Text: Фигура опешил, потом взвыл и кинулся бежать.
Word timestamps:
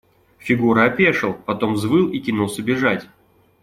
Фигура 0.39 0.85
опешил, 0.85 1.35
потом 1.35 1.73
взвыл 1.73 2.09
и 2.09 2.17
кинулся 2.17 2.63
бежать. 2.63 3.05